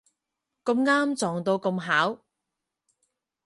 [0.65, 2.23] 咁啱撞到咁巧